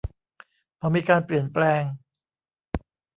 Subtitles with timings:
[0.79, 1.83] พอมีการเปลี่ยนแปลง